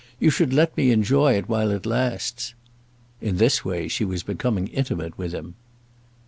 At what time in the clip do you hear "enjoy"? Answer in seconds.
0.91-1.33